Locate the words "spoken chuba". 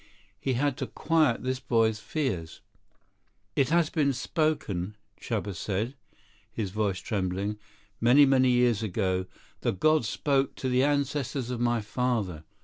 4.13-5.53